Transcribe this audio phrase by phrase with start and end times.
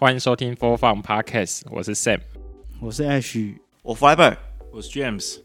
[0.00, 2.20] 欢迎收听 Four Fun Podcast，我是 Sam，
[2.80, 3.52] 我是 Ash，
[3.82, 4.36] 我 Fiber，
[4.72, 5.40] 我是 James。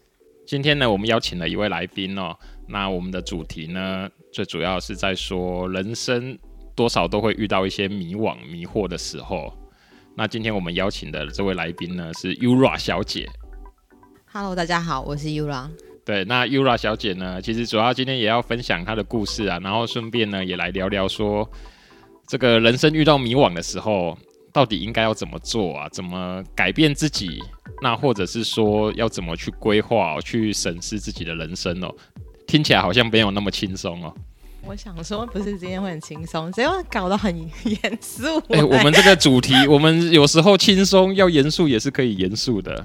[0.46, 2.36] 今天呢，我们邀请了一位来宾哦。
[2.68, 6.38] 那我们的主题呢，最主要是在说人生
[6.76, 9.52] 多少都会遇到一些迷惘、迷惑的时候。
[10.14, 13.28] 那今天我们邀请的这位来宾呢，是 Yura 小姐。
[14.30, 15.68] Hello，大家好，我是 Yura。
[16.04, 21.50] 对，那 Yura 小姐呢，其实主要今天也要分享她的故事啊，然后顺便呢，也来聊聊说，
[22.28, 24.16] 这个人生遇到迷惘的时候。
[24.54, 25.88] 到底应该要怎么做啊？
[25.90, 27.42] 怎么改变自己？
[27.82, 31.92] 那或者是说要怎么去规划、去审视自己的人生哦？
[32.46, 34.14] 听起来好像没有那么轻松哦。
[34.64, 38.38] 我想说，不是今天会很轻松，只要搞得很严肃。
[38.50, 42.82] 哎、欸，我们这个主题， 我们有时候轻松要严肃也是可以严肃的。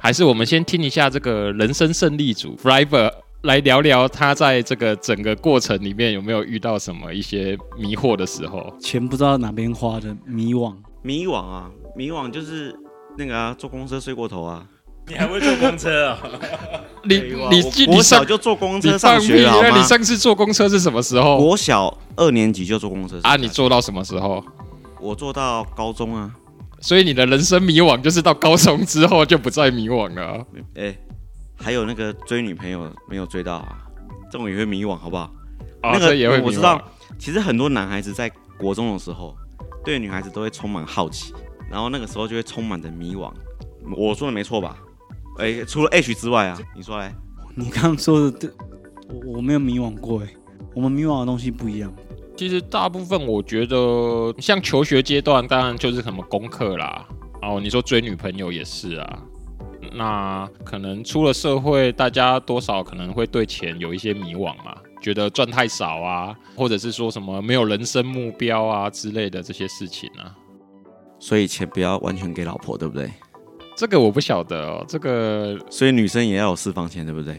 [0.00, 3.10] 还是我们先听一下这个人生胜利组 Fiber
[3.42, 8.74] 来聊聊他在这个整个过程里面有没有遇到什么一些迷惑的时候？
[8.80, 10.74] 钱不知道哪边花的迷惘。
[11.02, 12.74] 迷惘啊，迷惘就是
[13.16, 14.66] 那个啊，坐公车睡过头啊。
[15.06, 16.18] 你还会坐公车啊？
[17.04, 17.16] 你
[17.50, 19.70] 你你我小就坐公车上学了好吗？
[19.78, 21.38] 你上次坐公车是什么时候？
[21.38, 23.18] 我小二年级就坐公车。
[23.22, 24.44] 啊，你坐到什么时候？
[25.00, 26.30] 我坐到高中啊。
[26.80, 30.44] 所以你的人生迷惘就是到高中之后就不再迷惘了。
[30.74, 30.98] 哎、欸，
[31.56, 33.78] 还有那个追女朋友没有追到啊，
[34.30, 35.32] 这种也会迷惘，好不好？
[35.80, 36.38] 啊、那个也会。
[36.42, 36.78] 我知道，
[37.18, 39.34] 其实很多男孩子在国中的时候。
[39.88, 41.32] 对女孩子都会充满好奇，
[41.70, 43.32] 然后那个时候就会充满着迷惘。
[43.96, 44.76] 我说的没错吧？
[45.38, 47.10] 哎，除了 H 之外啊，你说嘞？
[47.54, 48.50] 你刚刚说的对，
[49.08, 50.28] 我我没有迷惘过哎。
[50.74, 51.90] 我们迷惘的东西不一样。
[52.36, 57.08] 其实大部分我觉得，像求学阶段，当然就是什么功课啦。
[57.40, 59.22] 哦，你说追女朋友也是啊。
[59.94, 64.76] 那可能出了社会，大家多少可能会对钱有一些迷惘嘛。
[65.00, 70.34] 觉得赚太少啊，或者是说什么没有人生目标啊之类的这些事情啊，
[71.18, 73.10] 所以钱不要完全给老婆，对不对？
[73.76, 74.84] 这个我不晓得哦。
[74.88, 77.38] 这个，所以女生也要有私房钱，对不对？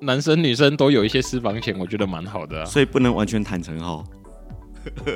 [0.00, 2.64] 男生女生都有一些私房钱，我觉得蛮好的啊。
[2.64, 4.04] 所以不能完全坦诚哈。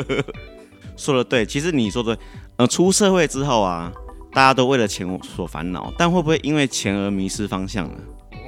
[0.97, 2.19] 说的对，其实你说的，
[2.57, 3.93] 呃，出社会之后啊，
[4.33, 7.95] 大家都为了钱所烦恼，但会不会因为钱而迷失方向呢？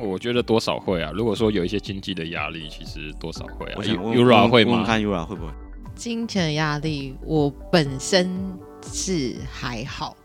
[0.05, 1.11] 我觉得多少会啊。
[1.15, 3.75] 如果说有一些经济的压力，其实多少会啊。
[3.77, 4.81] 我想 Yura 会吗？
[4.81, 5.53] 我看 Yura 会不会？
[5.95, 8.31] 金钱的压力，我本身
[8.83, 10.17] 是还好。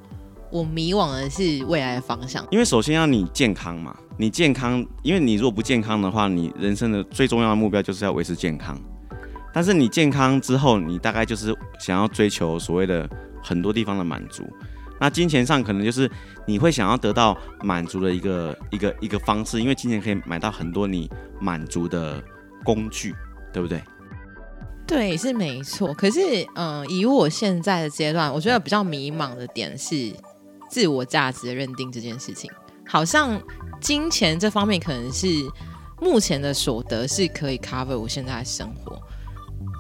[0.52, 2.44] 我迷惘的是未来的方向。
[2.50, 8.76] 因为首先要你健康嘛，你健康，因为你如果不健康的话，你人生的最重要的目标就是要维持健康。
[9.54, 13.08] 但是你健康之后，你大概就是想要追求所谓的
[13.44, 14.44] 很多地方的满足。
[15.00, 16.10] 那金钱上可能就是
[16.46, 22.22] 你会想要得到满足的一个一个一个方式，因为金钱可以买到很多你满足的
[22.64, 23.16] 工具，
[23.54, 23.82] 对不对？
[24.86, 25.94] 对，是没错。
[25.94, 26.20] 可是，
[26.56, 30.12] 嗯、以我现在的阶段，我觉得比较迷茫的点是
[30.70, 32.52] 自我价值的认定这件事情。
[32.86, 33.40] 好像
[33.80, 35.28] 金钱这方面可能是
[36.02, 39.00] 目前的所得是可以 cover 我现在的生活，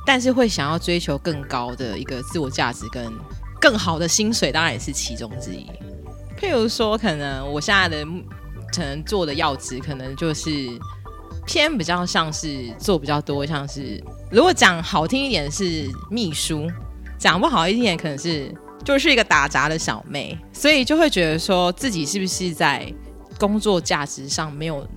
[0.05, 3.11] 但是会想要追求更高的一个自我价值跟。
[3.59, 5.65] 更好的薪水当然也是其中之一。
[6.39, 8.05] 譬如说，可能我现在的
[8.73, 10.49] 可能做的要职，可能就是
[11.45, 16.67] 偏比较像是做比较多，像是如果讲好听一点是秘书，
[17.17, 18.55] 讲不好一点可能是
[18.85, 22.93] 就是一个打杂的小妹，所以就会觉得说自己是不是在
[23.37, 24.87] 工作价值上没有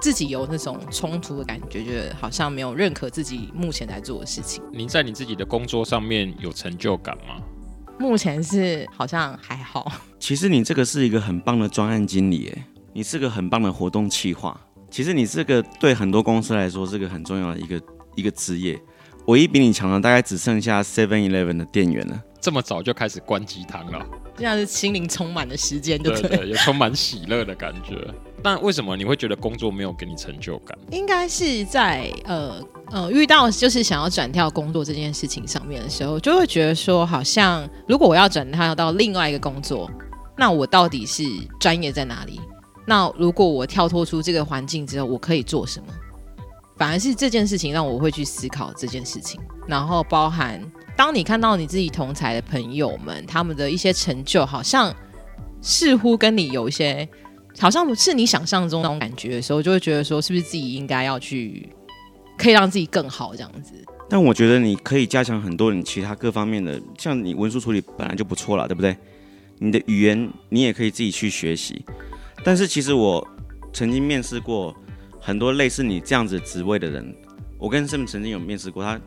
[0.00, 4.62] 自己有那种冲突的感觉，觉得好像没有认可自己目前在做的事情。
[4.72, 7.42] 您在你自己的工作上面有成就感吗？
[7.98, 9.90] 目前是好像还好。
[10.18, 14.58] 其实你这个是一个很棒的专案经理，哎，你是个很棒的活动企划。
[14.90, 17.82] 其实你这个对很多公司来说是个很重要的一个
[18.14, 18.80] 一个职业。
[19.26, 22.22] 唯一比你强的大概只剩下 Seven Eleven 的店员了。
[22.40, 24.06] 这么早就开始灌鸡汤了，
[24.36, 27.96] 这样是心灵充满的时间，对对对，也充满喜乐的感觉。
[28.46, 30.78] 但为什么你会觉得工作没有给你成就感？
[30.92, 32.62] 应该是在呃
[32.92, 39.90] 呃遇到就是想要转跳工作这件事情上面的时候，就会觉得说，好像如果我要转跳到另外一个工作，
[40.38, 41.24] 那我到底是
[41.58, 42.40] 专业在哪里？
[42.86, 45.86] 那如果我跳脱出这个环境之后，我可以做什么？
[46.76, 50.62] 反而是这件事情让我会去思考这件事情，然后包含
[50.96, 54.94] 当你看到你自己同才的朋友们他们的一些成就，好像
[55.60, 57.08] 似乎跟你有一些。
[57.58, 61.68] 好像是你想象中那种感觉的时候，就会觉得说，是不是自己应该要去，
[62.36, 63.72] 可以让自己更好这样子。
[64.08, 68.96] 但我觉得你可以加强很多你其他各方面的，像你文书处理本来就不错了，对不对？
[69.58, 71.84] 你的语言你也可以自己去学习。
[72.44, 73.26] 但是其实我
[73.72, 74.74] 曾经面试过
[75.18, 77.16] 很多类似你这样子职位的人，
[77.58, 79.00] 我跟 Sam 曾经有面试过，他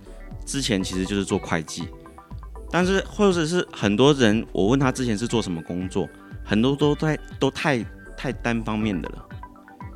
[0.45, 1.83] 之前其实就是做会计，
[2.71, 6.09] 但是或者是很多人，我问他之前是做什么工作，
[6.43, 7.85] 很多都在都太
[8.19, 9.25] 太单方面的了。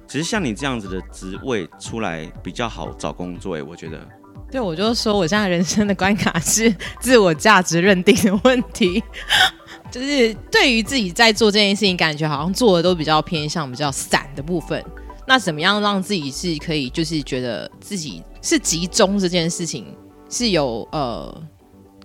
[0.07, 3.99] 其实像你这样子的职位出来比较好找工作，哎，我觉得。
[4.49, 9.03] 对，我就说我现在人生的关卡是自我价值认定的问题，
[9.91, 14.81] 就是对于自己在做这件事情，感觉好像做的都比较偏向比较散的部分。
[15.27, 19.87] 那怎么样让自己是可以，就是觉得自己是集中这件事情
[20.29, 21.43] 是有呃，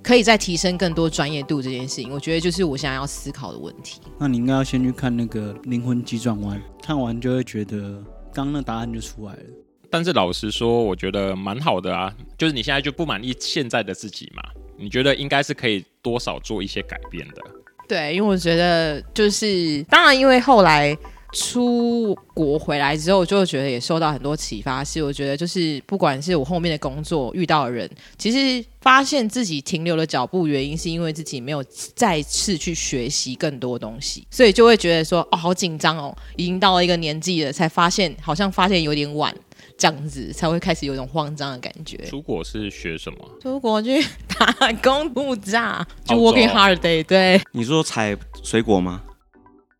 [0.02, 4.00] 可以再提升更多专业度这件事情，我觉得就是我现在要思考的问题。
[4.18, 8.02] 那你应该要先去看那个《灵魂急转弯》，看完就会觉得
[8.32, 9.42] 刚刚那答案就出来了。
[9.90, 14.42] 但是老实说，我觉得蛮好的啊，就是你现在就不满意现在的自己嘛？
[14.76, 17.42] 你觉得应该是可以多少做一些改变的？
[17.88, 20.96] 对，因为我觉得就是，当然，因为后来。
[21.38, 24.82] 出国回来之后，就觉得也受到很多启发。
[24.82, 31.62] 是我觉得，就是不管是我后面的工作遇到的人，其实发现自己停留的脚步，原因是因为自己没有
[31.94, 39.32] 再次去学习更多东西，所以就会觉得说，哦，好紧张哦，已经到了一个年纪了，才发现好像发现有点晚，
[39.76, 41.98] 这样子才会开始有一种慌张的感觉。
[41.98, 43.18] 出国是学什么？
[43.40, 44.04] 出国去
[44.36, 47.04] 打工度假，就 working hard day。
[47.04, 49.02] 对，你说采水果吗？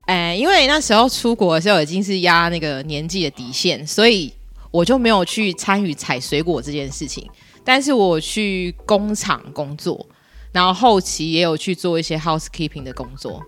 [0.09, 4.33] 哎，因为那时候出国的时候已经是压那个年纪的底线，所以
[4.71, 7.29] 我就没有去参与采水果这件事情。
[7.63, 10.07] 但是我去工厂工作，
[10.51, 13.43] 然后后期也有去做一些 housekeeping 的工作。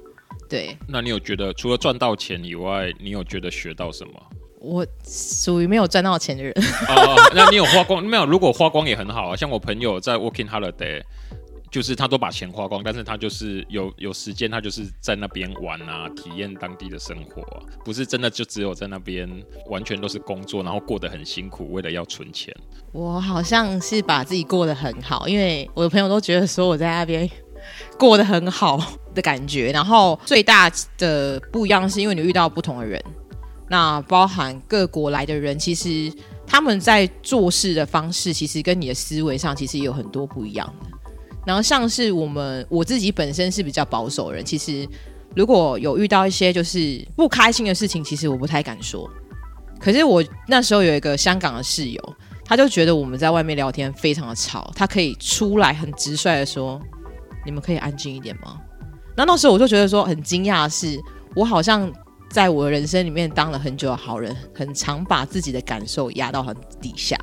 [0.51, 4.13] 对，那你有觉得除了赚到钱以外，你有觉得学到什么？
[4.61, 6.53] 我属于没有赚到钱的人。
[6.89, 8.27] 哦，那你有花光没有？
[8.27, 11.03] 如果花光也很好啊，像我朋友在 working holiday。
[11.71, 17.43] 就是他都把钱花光，但是他就是有有时间，他就是在那边玩啊，体验当地的生活，
[17.85, 19.29] 不是真的就只有在那边
[19.69, 22.53] 完全都是工作，然后过得很辛苦，为了要存钱。
[22.91, 27.31] 我好像是把自己过得很好，因为我的朋友都觉得说我在那边
[27.97, 28.77] 过得很好
[29.15, 29.71] 的感觉。
[29.71, 30.69] 然后最大
[30.99, 33.01] 的不一样是因为你遇到不同的人，
[33.69, 36.13] 那包含各国来的人，其实
[36.45, 40.90] 他们在做事的方式，其实跟你的思维上其实也有很多不一样的。
[41.47, 44.87] 然后像是我们我自己本身是比较保守的人，其实
[45.35, 49.11] 如果有遇到一些就是不开心的事情，其实我不太敢说。
[49.79, 56.79] 可是我那时候有一个香港的室友，他就觉得我们在外面聊天非常的吵，他可以出来很直率的说
[57.47, 58.61] ：“你们可以安静一点吗？”
[59.17, 61.01] 那那时候我就觉得说很惊讶是，
[61.35, 61.91] 我好像
[62.31, 67.17] 在我的人生里面当了很久的好人，很常把自己的感受压到很底下，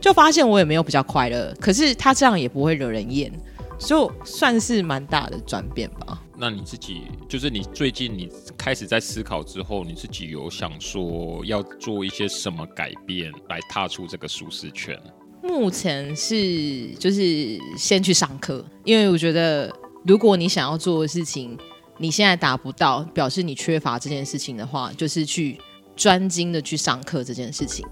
[0.00, 1.54] 就发现我也没有比较快乐。
[1.60, 3.30] 可是他这样也不会惹人厌。
[3.78, 6.22] 就算是蛮大的转变吧。
[6.36, 15.00] 那你自己，就是你最近你开始在思考之后，你自己有想说要做一些什么改变来踏出这个舒适圈？
[15.42, 19.72] 目前是就是先去上课，因为我觉得
[20.04, 21.56] 如果你想要做的事情
[21.96, 25.58] 你现在达不到，表示你缺乏这件事情的话，就是去
[25.96, 27.86] 专精的去上课这件事情。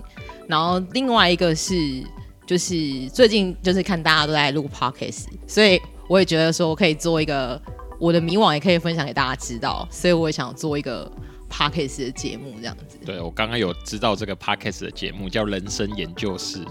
[0.49, 2.05] 然后另外一个是。
[2.47, 2.75] 就是
[3.13, 7.61] 最近就是看大家都在录 podcast，所以我也觉得说我可以做一个
[7.99, 11.11] 我的迷惘，也可以分享给大家知道，所以我也想做一个
[11.50, 12.97] podcast 的节目这样子。
[13.05, 16.65] 对，我刚刚有知道这个 podcast 的节目叫人生研究室，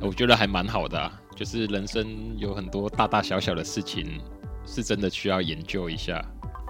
[0.00, 2.04] 我觉得还蛮好的啊，就是人生
[2.36, 4.20] 有很多大大小小的事情
[4.66, 6.20] 是真的需要研究一下。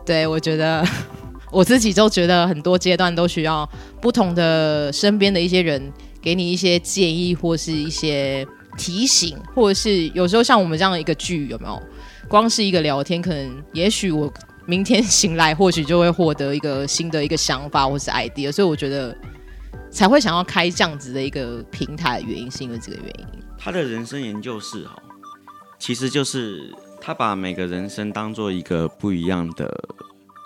[0.04, 0.84] 对，我觉得
[1.50, 3.66] 我自己就觉得很多阶段都需要
[4.00, 5.90] 不同的身边的一些人。
[6.22, 8.46] 给你一些建议，或是一些
[8.78, 11.82] 提醒，或者是有时候像我们这样的一个剧，有没有？
[12.28, 14.32] 光是一个聊天，可能也许我
[14.64, 18.50] 明天醒来，或许就会获得一个新的一个想法，或是 idea。
[18.50, 19.14] 所以我觉得
[19.90, 23.42] 才会想要开这样子的一个平台原因，是因为这个原因。
[23.58, 24.96] 他的人生研究室哈，
[25.78, 29.68] 其实就是他把每个人生当做一个不一样的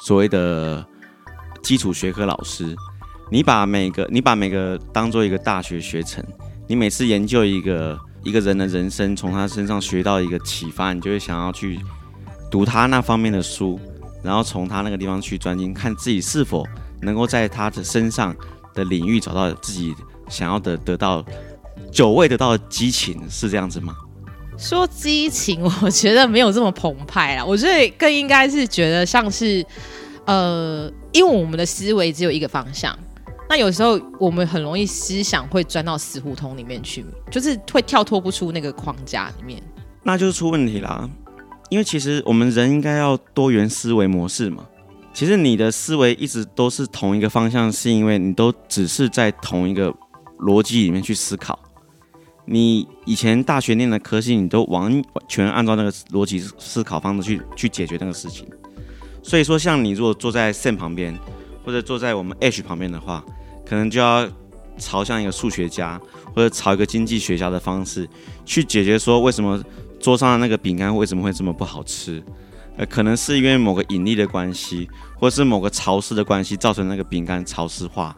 [0.05, 0.85] 所谓的
[1.63, 2.75] 基础学科老师。
[3.31, 6.25] 你把每个你把每个当做一个大学学程，
[6.69, 11.79] 你每次研究一个一个人的人生，从他身上学到一个启发，你就会想要去
[12.51, 13.81] 读他那方面的书，
[14.23, 16.65] 然后从他那个地方去专精，看自己是否
[17.03, 18.35] 能够在他的身上
[18.75, 19.93] 的领域找到自己
[20.29, 21.25] 想要的得到
[21.91, 23.97] 久未得到的激情，是这样子吗？
[24.57, 29.67] 说激情，我觉得没有这么澎湃啊，我觉得更应该是觉得像是
[30.27, 32.97] 呃，因为我们的思维只有一个方向。
[33.49, 39.63] 那有时候我们很容易思想会钻到死胡同里面去，就是会跳脱不出那个框架里面，
[40.03, 41.09] 那就是出问题啦。
[41.69, 44.65] 因为其实我们人应该要多元思维模式嘛。
[45.13, 49.93] 其实你的思维一直都是同一个方向，是因为你都只是在同一个
[50.41, 51.59] 逻辑里面去思考。
[52.45, 58.47] 你以前大学念的科系，你都完全按照那个逻辑思考方式去去解决那个事情。
[59.23, 61.19] 所以说，像你如果坐在 Sam 旁边，
[61.65, 63.25] 或者坐在我们 H 旁边的话，
[63.69, 64.29] 可能就要
[64.79, 66.01] 朝向一个数学家，
[66.35, 68.09] 或者朝一个经济学家的方式
[68.45, 69.63] 去解决，说为什么
[69.99, 72.23] 桌上的那个饼干为什么会这么不好吃？
[72.77, 78.15] 呃，可能是因为某个引力的关系，或是某个潮湿的关系，造成那个饼干潮湿化。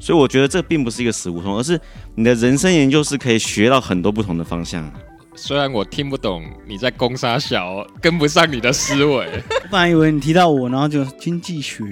[0.00, 1.80] 所以我觉得这并不是一个死胡同，而是
[2.16, 4.92] 你的人生研究是可以学到很多不同的方向。
[5.36, 9.26] 虽然我听不懂你在攻杀小，跟不上你的思维。
[9.64, 11.84] 我本来以为你提到我，然后就经济学，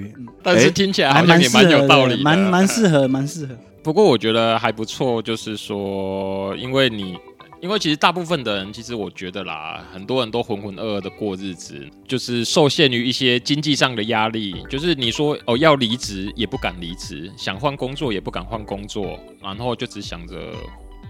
[0.43, 3.57] 但是听起来好像也蛮有道理的，蛮蛮适合，蛮适合。
[3.83, 7.17] 不过我觉得还不错，就是说，因为你。
[7.61, 20.35] 因为其实大部分的人，其实我觉得啦，很多人都浑浑噩噩的过日子，就是受限于一些经济上的压力，就是你说哦要离职也不敢离职，想换工作也不敢换工作，然后就只想着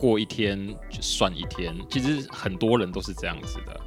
[0.02, 1.72] 过一天就算一天。
[1.88, 3.80] 其实很多人都是这样子的。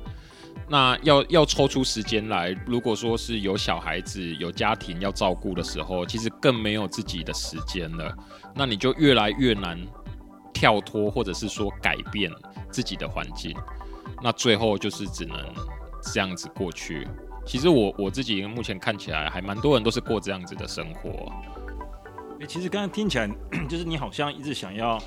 [0.69, 8.15] 那要要抽出时间来，如果说是有小孩子、有家庭要照顾的时候，其实更没有自己的时间了。
[8.55, 9.77] 那你就越来越难
[10.53, 12.31] 跳脱，或者是说改变。
[12.72, 13.55] 自己的环境，
[14.22, 15.38] 那最后就是只能
[16.13, 17.07] 这样子过去。
[17.45, 21.31] 其实我我自己目前看起来，还蛮多人都是过这样子的生活。
[22.41, 23.29] 欸，其实刚刚听起来，
[23.69, 25.01] 就是你好像一直想要，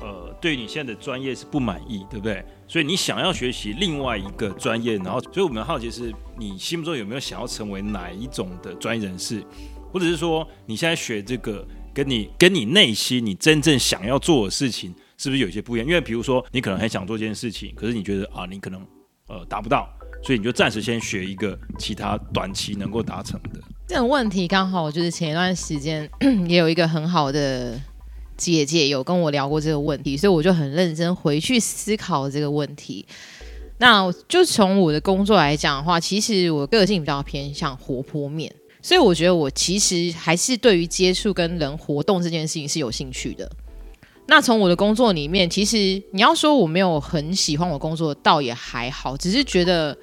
[0.00, 2.44] 呃，对于你现在的专业是不满意，对不对？
[2.66, 9.44] 所以你想要学习另外一个专业，然后，所以我们好奇是，你心目中有没有想要成为哪一种的专业人士，
[9.92, 14.94] 或者是说，你现在学这个，跟你跟你内心你真正想要做的事情。
[15.22, 15.86] 是不是有一些不一样？
[15.86, 18.80] 因为比如说，你可能很想做这件事情，可是你觉得啊，你可能
[19.26, 19.86] 呃达不到，
[20.24, 23.60] 所以你就暂时先学一个其他短期能够达成的。
[23.86, 26.08] 这种问题刚好我就是前一段时间
[26.48, 27.78] 也有一个很好的
[28.40, 33.04] 姐姐有跟我聊过这个问题，所以我就很认真回去思考这个问题。
[33.76, 43.50] 那就从我的工作来讲的话，其实我个性比较偏向活泼面，所以我觉得我其实还是对于接触跟人活动这件事情是有兴趣的。
[44.26, 49.96] 那从我的工作里面，其实你要说我没有很喜欢我工作，倒也还好，只是觉得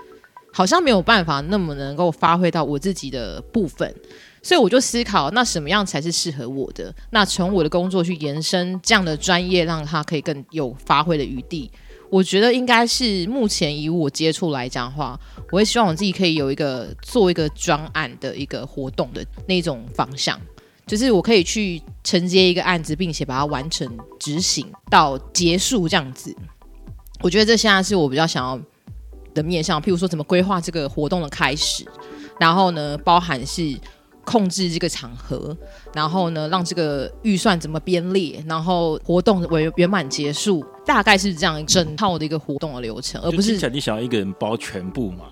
[0.52, 3.96] 好像没有办法那么能够发挥到我自己的部分，
[4.48, 6.96] 所以我就思考，那什么样才是适合我的？
[7.10, 11.70] 那从我的工作去延伸这样的专业，让它可以更有发挥的余地。
[12.10, 15.20] 我觉得应该是目前以我接触来讲的话，
[15.52, 20.40] 我会希望我自己可以有一个做一个专案的一个活动的那种方向。
[20.86, 23.86] 就是我可以去承接一个案子，并且把它完成
[24.18, 26.34] 执行到结束这样子。
[27.20, 28.58] 我觉得这现在是我比较想要
[29.34, 31.86] 的面向，譬如说怎么规划这个活动的开始，
[32.40, 33.78] 然后呢，包含是
[34.28, 35.56] 控制这个场合，
[35.94, 45.28] 然后呢，让这个预算怎么编列，然后活动为圆满结束，大概是这样一整套的一个活动的流程，而不是你想要一个人包全部嘛？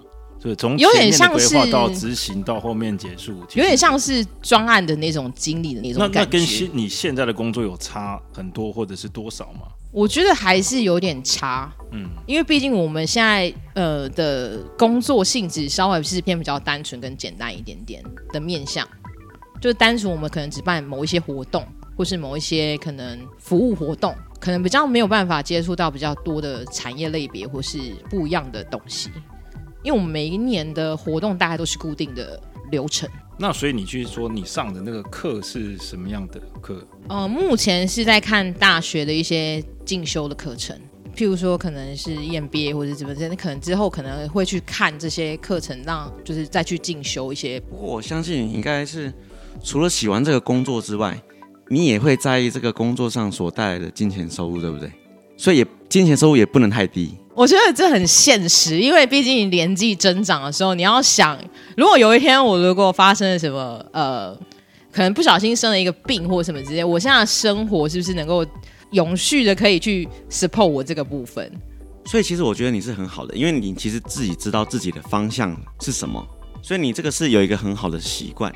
[0.45, 6.19] 对，从有点像是到执行到后面结束，有点像是专案的那种经历的那种感觉。
[6.19, 9.61] 那那跟现你现在的工作有差很多，或者是多少吗？
[9.91, 18.87] 我觉得还是有点差，嗯，因为毕竟我们现在呃的工作性质稍微是偏比较单纯跟简单一点点的面向，
[19.59, 21.65] 就单纯我们可能只办某一些活动，
[21.97, 27.79] 或是某一些可能服务活动，可能比较没有办法接触到比较多的产业类别或是
[28.11, 29.09] 不一样的东西。
[29.85, 36.83] 因为我们每一年的活动大概都是固定的流程，那所以你去说你上的那个课是什么样的课？
[37.07, 40.75] 呃，目前是在看大学的一些进修的课程，
[41.15, 47.59] 譬如说可能是 EMBA 或者怎么怎么，可能之后可能会去看这些课程，让就是再去进修一些。
[47.59, 49.13] 不过我相信你应该是
[49.63, 51.15] 除了喜欢这个工作之外，
[51.69, 54.91] 你也会在意这个工作上所带来的金钱收入，对不对？
[55.37, 57.15] 所以也金钱收入也不能太低。
[57.35, 61.37] 我觉得这很现实，因为毕竟年纪增长的时候，你要想，
[61.75, 64.33] 如果有一天我如果发生了什么，呃，
[64.89, 68.45] 可能不小心生了一个病或什么之类，我现在生活是不是能够
[68.91, 71.51] 永续的可以去 support 我这个部分？
[72.05, 76.25] 所以其实我觉得你是很好的，因为你其实自己知道自己的方向是什么，
[76.61, 78.49] 所以你这个是有一个很好的习惯。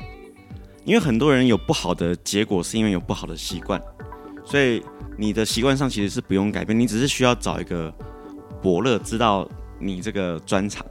[0.86, 3.78] 因为很多人有不好的结果，是因为有不好的习惯，
[4.42, 4.82] 所以
[5.18, 7.92] 你的习惯上其实是不用改变，你只是需要找一个。
[8.62, 9.48] 伯乐知道
[9.78, 10.84] 你这个专长，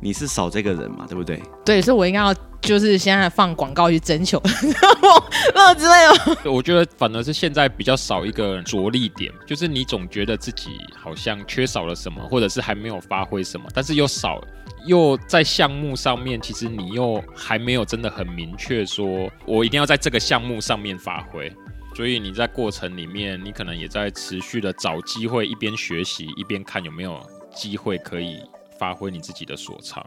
[0.00, 1.42] 你是少这个人嘛，对不对？
[1.64, 4.40] 对，所以我应该要就是现在放广告去征求
[5.54, 6.50] 乐之类的。
[6.50, 14.40] 我觉得反而是现在比较少一个着力点，就是你总觉得自己好像缺少了什么，或者是还没有发挥什么，但是又少，
[14.86, 21.52] 又在项目上面，其实你又还没有真的很明确说，我一定要在这个项目上面发挥。
[21.96, 27.18] 所以你在过程里面，你可能也在持续的找机会，一边学习一边看有没有
[27.54, 28.38] 机会可以
[28.78, 30.06] 发挥你自己的所长。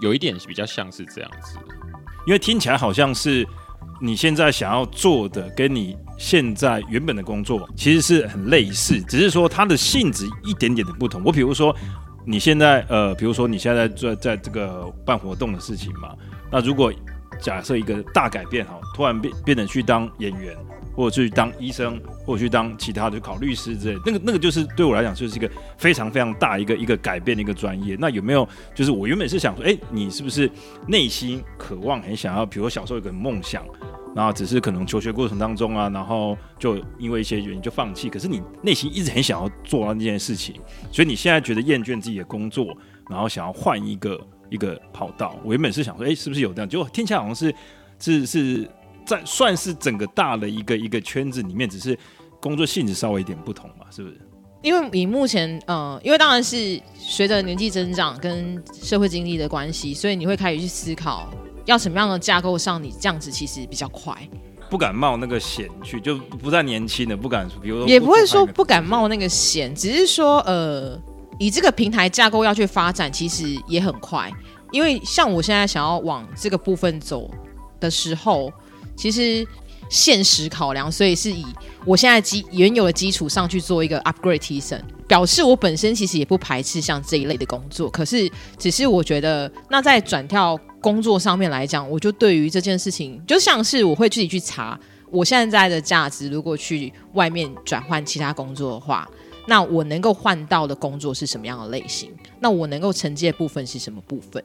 [0.00, 1.58] 有一点比较像是这样子，
[2.26, 3.46] 因为听起来好像是
[4.00, 11.22] 你现在想要做的，跟你现在原本的工作其实是很类似，只是说它的性质一点点的不同。
[11.22, 11.76] 我比如说，
[12.24, 16.16] 你现在呃，比如说你现在在在这个办活动的事情嘛，
[16.50, 16.90] 那如果
[17.38, 20.56] 假设一个大改变哈，突然变变成去当演员。
[20.94, 27.96] 或者去当医生，或者去当其他的，考律师之类，那个那个就是对我来讲就是一个非常非常大一个一个改变的一个专业。
[27.98, 30.50] 那有没有就是我原本是想说，哎，你是不是
[30.86, 33.64] 内心渴望很想要，比如说小时候有个梦想，
[34.14, 38.10] 然后只是可能求学过程当中啊，然后就因为一些原因就放弃。
[38.10, 40.56] 可是你内心一直很想要做到那件事情，
[40.90, 42.76] 所以你现在觉得厌倦自己的工作，
[43.08, 44.20] 然后想要换一个
[44.50, 45.38] 一个跑道。
[45.42, 46.68] 我原本是想说，哎，是不是有这样？
[46.68, 47.54] 结果听起来好像是
[47.98, 48.68] 是是。
[49.12, 51.98] 在算是整个大的一个一个圈子里面，只是
[52.40, 54.20] 工作性质稍微一点不同嘛，是不是？
[54.62, 61.28] 因为你目前，呃，因为当然是随着年纪增长跟社会经历的关系，所以你会开始去思考，
[61.64, 64.16] 要什么样的架构上，你这样子其实比较快。
[64.70, 70.96] 不敢冒那个险去，就不再年轻了，不敢，比如说也不会说不敢冒那个险，只是说，呃，
[71.40, 74.30] 以这个平台架构要去发展，其实也很快。
[74.70, 77.28] 因为像我现在想要往这个部分走
[77.80, 78.52] 的时候。
[78.96, 79.46] 其实
[79.88, 81.44] 现实考量，所以是以
[81.84, 87.90] 我现在基原有的基础上去做一个 upgrade 提升，表示我本身其实也不排斥像这一类的工作。
[87.90, 94.78] 可是，只是我觉得，那在转跳工作上面来讲，我就对于这件事情，就像是我会自己去查
[95.10, 99.06] 我现在的价值，如果去外面转换其他工作的话，
[99.46, 102.10] 那我能够换到的工作是什么样的类型？
[102.40, 104.42] 那我能够承接的部分是什么部分？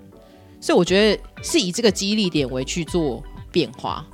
[0.59, 4.05] 所以我觉得是以这个激励点为去做变化。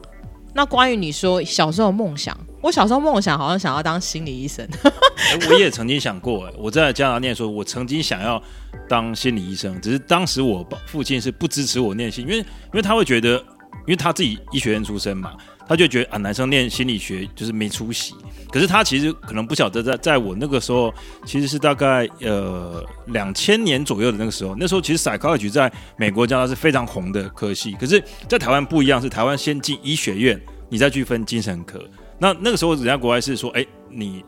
[0.55, 4.63] 那关于你说小时候梦想，我小时候梦想好像想要当心理医生。
[4.65, 8.41] 欸、 我也曾经想过，哎，我在加拿大念书，我曾经想要
[8.87, 15.33] 当心理医生，只是当时我父亲是不支持我念心，因为因为他会觉得，因为他自己医学院出身嘛。
[15.67, 18.13] 他就觉得啊，男生念心理学就是没出息。
[18.51, 20.93] 可是他其实可能不晓得，在在我那个时候，
[21.25, 27.71] 其实是大概呃两千年左右的那个时候，那时候其实 psychology 在美国加拿大是非常红的科系。
[27.79, 31.83] 可是，在台湾不一样，是台湾先进医学院，你再去分精神科。
[32.19, 34.23] 那那个时候，人家国外是说，哎，你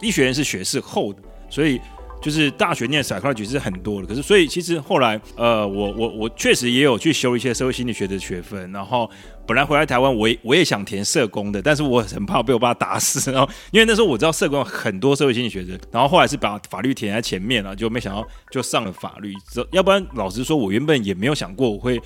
[0.00, 1.14] 医学院是学士后，
[1.48, 1.80] 所以。
[2.20, 9.08] 就是大学念 psychology 是很多的，可是所以其实后来，呃，我我我确实也有去修一些社会心理学的学分，然后
[9.46, 19.32] 本来回来台湾，我也我也想填社工的，但是我很怕被我爸打死，然后因为那时候我知道社工很多社会心理学的，然后后来是把法律填在前面了，就没想到就上了法律，
[19.70, 22.00] 要不然老实说，我原本也没有想过我会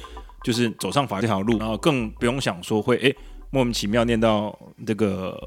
[0.44, 3.16] 就是走上法律这条路，然后更不用想说会诶
[3.50, 5.38] 莫名其妙念到这个。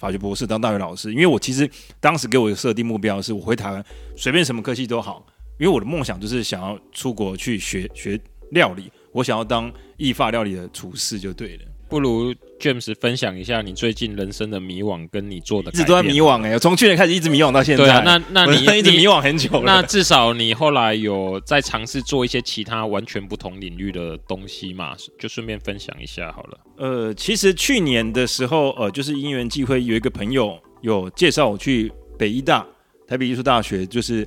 [0.00, 3.84] 法学博士当大学老师，因为我其实当时给我设定目标是我回台湾
[4.16, 5.22] 随便什么科系都好，
[5.58, 8.18] 因为我的梦想就是想要出国去学学
[8.52, 11.64] 料理，我想要当意法料理的厨师就对了。
[11.90, 15.70] 不如 James 分享一下你最近人生的迷惘，跟你做的。
[15.72, 17.82] 一直都在迷惘哎、欸，从去年开始一直迷惘到现在。
[17.84, 19.62] 对啊，那 那你 一直迷惘很久了。
[19.64, 24.94] 那至少你后来有在尝试做一些其他完全不同领域的东西嘛？
[25.18, 26.58] 就顺便分享一下好了。
[26.78, 32.64] 呃，其实去年的时候，呃，就是因缘际会，有一个朋友有介绍我去北医大
[33.08, 34.24] 台北艺术大学，就是。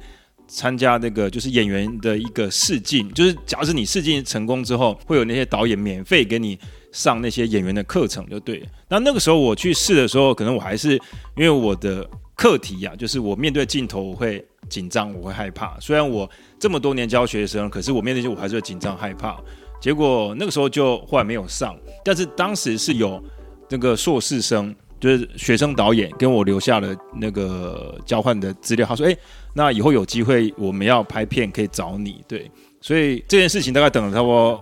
[0.48, 6.58] 参加那个就是演员的一个试镜，就是假设你试镜成功之后，会有那些导演免费给你
[6.92, 8.64] 上那些演员的课程，就对。
[8.90, 10.94] 那那个时候我去试的时候，可能我还是
[11.36, 15.80] 因为我的课题呀、就是我面对镜头我会紧张，我会害怕。
[15.80, 16.30] 虽然我
[16.60, 19.40] 这么多年教学生，可是我面对镜头我还是会紧张害怕。
[19.82, 21.76] 结果那个时候就后来没有上，
[22.06, 23.22] 但是当时是有
[23.70, 24.76] 那个硕士生。
[25.00, 29.14] 就是学生导演跟我留下了那个交换的资料，他说：“哎，
[29.54, 32.50] 那以后有机会我们要拍片可以找你。”对，
[32.82, 34.60] 所以这件事情大概等了差不多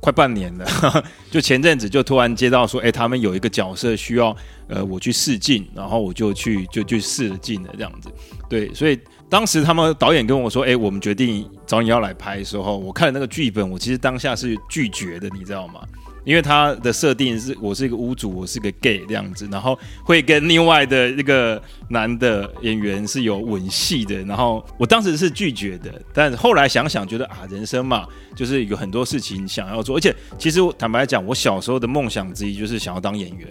[0.00, 0.66] 快半年了。
[1.30, 4.36] 就前阵子就突然接到说：“哎，他们有一个角色需要
[4.68, 8.10] 呃我去试镜，然后我就去就去试了镜了这样子。”
[8.48, 15.80] 对，所以当时他们导演跟我说：“哎，我们决定找你要来拍的时候，我看了那个剧本，我其实当下是拒绝的，你知道吗？”
[16.24, 28.06] 因为他的设定是我是一个屋主，我是个 gay 这样子，然后会跟另外的一个男的演员是有吻戏的，然后我当时是拒绝的，但后来想想觉得啊，人生嘛，
[28.36, 33.48] 就是有很多事情想要做，而且其实坦白讲，我小时候的梦想之一就是想要当演员，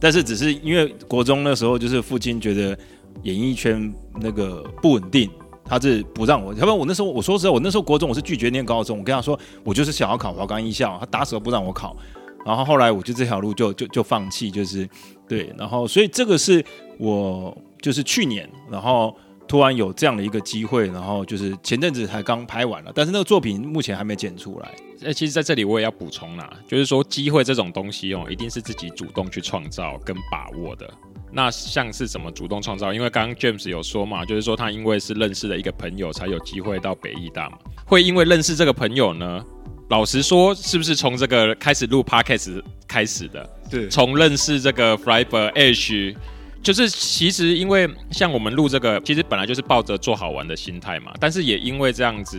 [0.00, 2.78] 但是只是因为国中那时候就是父亲觉得
[3.24, 5.28] 演艺圈那个不稳定。
[5.68, 8.98] 他是不让我，要不然我那时候我说实在，我那时候国中我是拒绝念高中。
[8.98, 11.96] 我跟他说，我就是想要考华冈艺校，他打死都不让我考。
[12.44, 14.88] 然后后来我就这条路就就就放弃，就是
[15.28, 16.64] 对，然后所以这个是
[16.98, 19.12] 我就是去年，然后
[19.48, 24.72] 突然有这样的一个机会，然后就是前阵子才刚拍完了，但是那个作品目前还没剪出来。
[25.02, 30.88] 呃，其实在这里我也要补充啦，就是说机会这种东西哦，一定是自己主动去创造跟把握的。
[31.32, 32.92] 那像是怎么主动创造？
[32.94, 37.58] 因为刚刚 James 有说嘛，就是说他因为是认识了一个朋友，才有机会到北艺大嘛。
[37.84, 39.44] 会因为认识这个朋友呢，
[39.90, 43.48] 老实说，是不是从这个开始录 Podcast 开始的？
[43.70, 46.16] 对，从认识这个 Flybird Ash，
[46.62, 51.12] 就是其实因为像我们录这个，其实本来就是抱着做好玩的心态嘛。
[51.20, 52.38] 但是也因为这样子，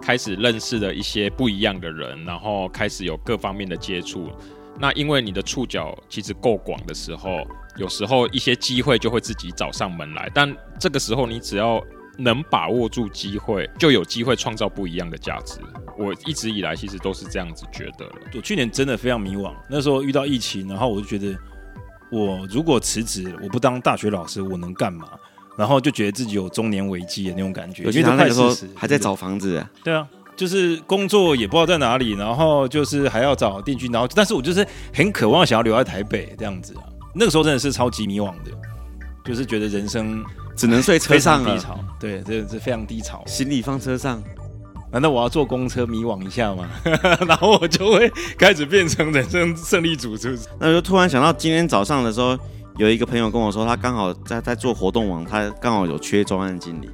[0.00, 4.30] 开始认识了一些不一样的人，然后开始有各方面的接触。
[4.78, 7.38] 那因为你的触角其实够广的时候，
[7.76, 10.30] 有时候一些机会就会自己找上门来。
[10.34, 11.82] 但这个时候你只要
[12.18, 15.58] 能把握住机会，就有机会创造不一样的价值。
[15.98, 18.10] 我一直以来其实都是这样子觉得。
[18.34, 21.38] 我去年真的非常迷惘，那时候遇到疫情，然后我就觉得，
[22.10, 25.08] 我如果辞职，我不当大学老师，我能干嘛？
[25.56, 27.84] 然后就觉得自己有中年危机的那种感觉。
[27.84, 29.64] 尤其他那个时候还在找房子。
[29.82, 30.06] 对啊。
[30.36, 36.84] 就是工作也不知道在哪里，然后就是还要找定居，然后但是我就是很渴望想要留在台北这样子啊。
[37.18, 38.50] 那个时候真的是超级迷惘的，
[39.24, 40.22] 就是觉得人生
[40.54, 43.22] 只能睡车上低潮，对，这是非常低潮。
[43.26, 44.22] 行李放车上，
[44.92, 46.68] 难道我要坐公车迷惘一下吗？
[47.26, 50.48] 然后我就会开始变成人生胜利组，是不是？
[50.60, 52.38] 那就突然想到今天早上的时候，
[52.76, 56.90] 有一个朋友跟我说，他刚好在在做活动网，他刚好有缺专案经理。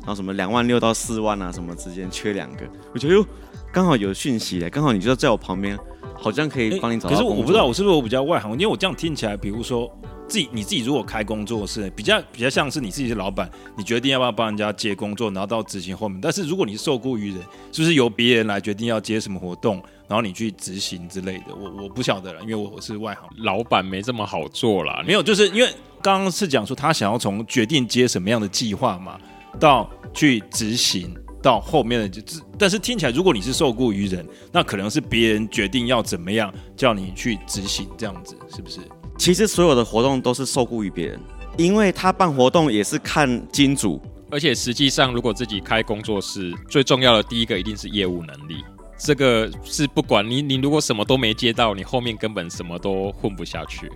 [0.00, 3.24] 然后什么两万六到四万啊，什么之间缺两个，我觉得哟，
[3.72, 5.78] 刚好有讯息嘞，刚好你就在我旁边，
[6.16, 7.14] 好像可以帮你找到。
[7.14, 9.90] 可是我不知道我是不是我比较外行，因为我这样听起来，比如说
[10.26, 16.20] 自己你自己如果开工作室，比较比较像是你自己是老板，你决定要不要帮人家接工作，然后到执行后面。
[16.20, 17.40] 但是如果你受雇于人，
[17.72, 21.54] 是不是由别人来决定要接什么活动，然后你去执行之类的？
[21.54, 25.02] 我我不晓得了，因为我是外行，老板没这么好做啦。
[25.06, 25.68] 没有，就是因为
[26.02, 29.18] 刚刚是讲说他想要从决定接什么样的计划嘛。
[29.60, 32.22] 到去执行到后面的就，
[32.58, 38.80] 但是听起来，如果你是受雇于人，那可能是别人决定要怎么样叫你去执行，这样子是不是？
[39.18, 41.20] 其实所有的活动都是受雇于别人，
[41.58, 48.64] 因为他办活动也是看金主，而且实际上，如果自己开工作室，最重要的第一个一定是业务能力，
[48.96, 53.92] 这个是不管你你如果什么都没接到，你后面根本什么都混不下去。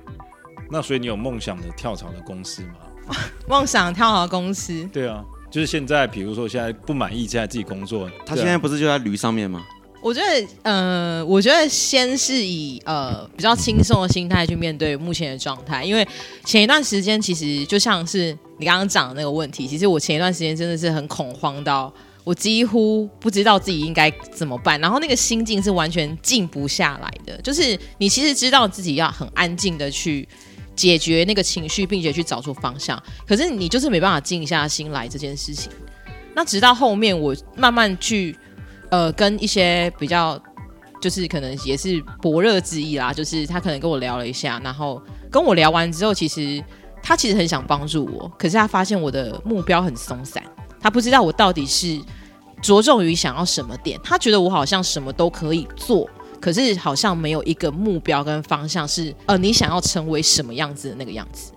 [0.70, 2.74] 那所以你有梦想的跳槽的公司吗？
[3.48, 4.84] 梦想跳槽公司？
[4.92, 5.24] 对啊。
[5.50, 9.64] 就是现在，比如说现在不满意，现在自己工作，他现在不是就在驴上面吗？
[10.00, 16.06] 我觉得，呃，我觉得先是以呃比较轻松的心态去面对目前的状态，因为
[16.44, 30.28] 前一段时间其实就像是你刚刚讲的那个问题，其实我前一段时间真的是很恐慌到我几乎不知道自己应该怎么办，然后那个心境是完全静不下来的，就是你其实知道自己要很安静的去。
[30.78, 33.02] 解决那个情绪，并且去找出方向。
[33.26, 35.72] 可是你就是没办法静下心来这件事情。
[36.36, 38.38] 那直到后面，我慢慢去
[38.90, 40.40] 呃跟一些比较，
[41.02, 46.62] 就是可能也是薄热之意啦，就是他可能跟我聊了一下，然后跟我聊完之后，其实
[47.02, 50.40] 他其实很想帮助我，可是他发现我的目标很松散，
[50.80, 52.00] 他不知道我到底是
[52.62, 56.08] 着重于想要什么点，他觉得我好像什么都可以做。
[56.40, 61.52] 可是好像没有一个目标跟方向是，呃，你想要成为什么样子的那个样子。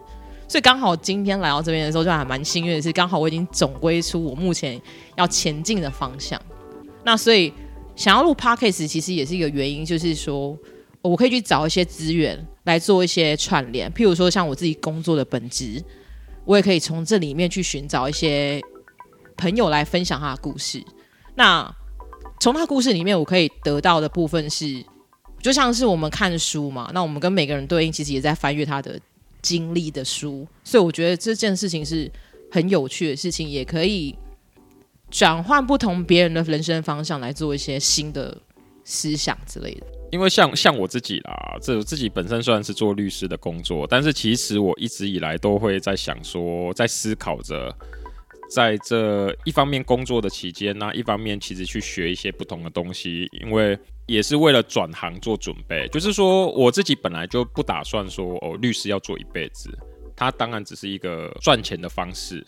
[0.48, 4.82] 所以刚好今天来到这边的时候，就还蛮幸运的是，刚好我已经总归出我目前
[5.16, 6.42] 要前进的方向。
[7.04, 7.54] 那所以
[7.96, 10.58] 想要录 Podcast 其实也是一个原因，就是说
[11.02, 15.82] 我可以去找一些资源来做一些串联，譬如说像我自己工作的本职，
[16.44, 18.60] 我也可以从这里面去寻找一些
[19.38, 20.84] 朋友来分享他的故事。
[21.36, 21.74] 那
[22.42, 24.84] 从他故事里面，我可以得到的部分是，
[25.44, 29.00] 就像是我们看书嘛，那我们跟每个人对应，其实也在翻阅他的
[29.44, 32.12] 经历的书，所以我觉得这件事情是
[32.50, 34.16] 很有趣的事情，也可以
[35.12, 38.36] 转换不同别人的人生方向，来做一些新的
[38.84, 39.86] 思想之类的。
[40.12, 47.72] 因为像像我自己啦，这自己本身虽然是做律师的工作，但是其实我一直以来都会在想说，在思考着。
[48.54, 55.88] 在这一方面工作的期间呢，一方面其实去学一些不同的东西，因为也是为了转行做准备。
[55.88, 59.70] 就是说，我自己本来就不打算说哦，律师要做一辈子，
[60.18, 62.46] 它当然只是一个赚钱的方式，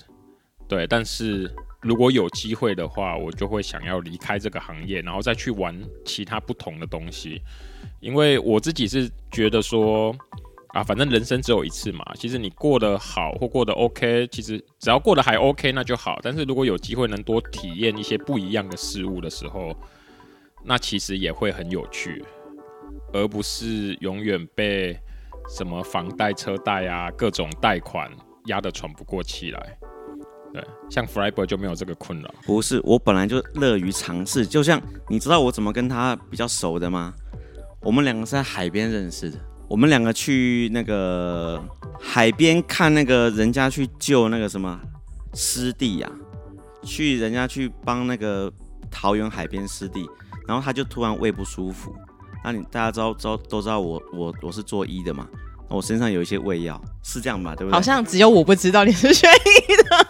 [0.68, 0.86] 对。
[0.88, 7.42] 但是如果有机会的话，我就会想要离开这个行业，然后再去玩其他不同的东西，
[8.02, 10.14] 因为我自己是觉得说。
[10.74, 12.04] 啊，反正人生只有一次嘛。
[12.16, 16.20] 其实你过得好或过得 OK，其实只要过得还 OK 那就好。
[16.24, 19.72] 但是如果有机会能多体验一些不一样的事物的时候，
[20.66, 22.24] 那其实也会很有趣。
[23.14, 25.00] 而不是永远被
[25.48, 28.12] 什么房贷、车贷啊各种贷款
[28.48, 29.78] 压得喘不过气来。
[30.52, 32.34] 对，像 Flyber 就没有这个困扰。
[32.44, 34.44] 不是，我本来就乐于尝试。
[34.44, 37.14] 就像你知道我怎么跟他比较熟的吗？
[37.82, 39.38] 我们两个是在海边认识的。
[39.74, 41.60] 我们两个去那个
[42.00, 44.80] 海边看那个人家去救那个什么
[45.34, 48.54] 湿地呀、啊，去人家去帮那个
[48.92, 50.08] 桃园海边湿地，
[50.48, 51.92] 然后他就突然胃不舒服。
[52.44, 55.28] 那你大家知道知道都知道我我我是做医的嘛，
[55.70, 57.56] 我身上有一些胃药，是这样吧？
[57.56, 57.74] 对不对？
[57.74, 60.08] 好像只有我不知道你是学医的。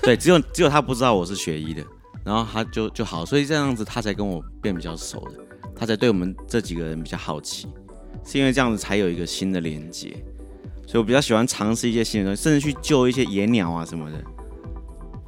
[0.02, 1.84] 对，只有只有他不知道我是学医的，
[2.24, 5.44] 然后他就就好，所以这样子他才跟我变比较熟的，
[5.76, 7.68] 他才对我们这几个人比较好奇。
[8.24, 10.16] 是因为这样子才有一个新的连接，
[10.86, 14.22] 所以我比较喜欢尝试一些新的东西，甚至去救一些野鸟啊什么的。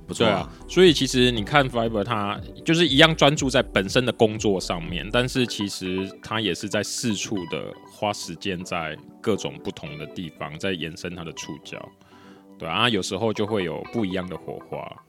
[0.07, 11.77] 不错啊，所以其实你看 Fiber 他就是一样专注在本身的工作上面，但是其实他也是在四处的花时间在各种不同的地方，在延伸他的触角。
[12.57, 15.06] 对啊，有时候就会有不一样的火花。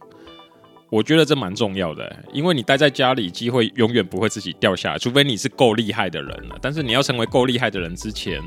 [0.89, 6.57] 我觉得这蛮重要的，因为你待在家里，机会永远不会自己掉下来，除非你是够厉害的人了。
[6.61, 8.41] 但是你要成为够厉害的人之前，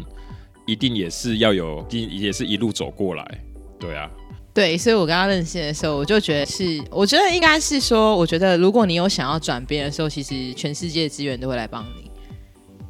[0.66, 3.44] 一定也是要有，也是一路走过来。
[3.78, 4.10] 对啊，
[4.54, 12.10] 对，所以我跟他认识的时候，我就觉得是，我觉得应该是说，我觉得如果你有想要转变的时候，其实全世界的资源都会来帮你。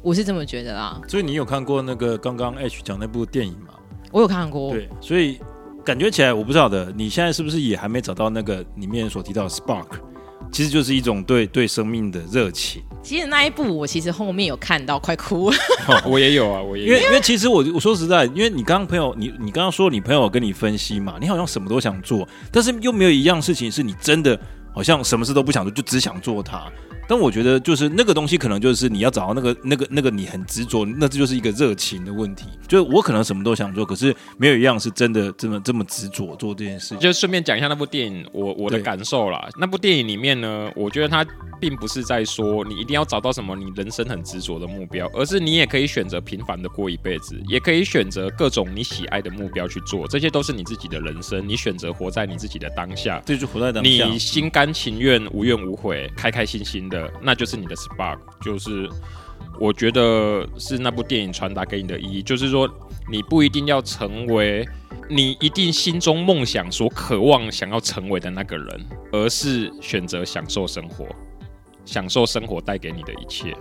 [0.01, 1.01] 我是这么觉得啦。
[1.09, 3.73] 所以你有看过那个刚刚 H 讲那部电影吗？
[4.13, 4.71] 我有看过。
[4.71, 5.41] 对，所以。
[5.83, 6.91] 感觉起来，我不知道的。
[6.95, 9.87] 你现在是不是也还没找到那个里面所提到的 spark？
[10.51, 12.83] 其实就是一种对对生命的热情。
[13.01, 15.57] 其实那一部我其实后面有看到，快哭了。
[16.05, 16.89] 我也有啊，我也有。
[16.89, 24.37] 因为因为其实我我说实在，因为你刚刚朋友，你你刚刚说你朋友跟你分析嘛，你好像什么都想做，但是又没有一样事情是你真的
[24.73, 26.69] 好像什么事都不想做，就只想做它。
[27.11, 32.45] 但我觉得，就是那个东西，可能就是你要找到那个、那个、那个你很执着，那这就是一个热情的问题。
[32.69, 36.95] 就是我可能什么都想做，可是没有一样是真的这么这么执着做这件事。
[36.95, 39.45] 就顺便讲一下那部电影，我我的感受啦。
[39.59, 41.25] 那部电影里面呢，我觉得它
[41.59, 51.45] 并不是在说你一定要找到什么你人生很执着的目标，而是你也可以选择平凡的过一辈子，也可以选择各种你喜爱的目标去做，这些都是你自己的人生。
[51.45, 57.75] 你选择活在你自己的当下，这就活在当下，你心甘情愿、无怨无悔、开开心心的，那就是你的。
[57.81, 58.87] Spark 就是，
[59.59, 62.69] 我觉得是那部电影传达给你的意义，就是说
[63.09, 64.63] 你不一定要成为
[65.09, 71.07] 你一定心中梦想所渴望想要成为的那个人，而是选择享受生活，
[71.85, 73.57] 享受生活带给你的一切。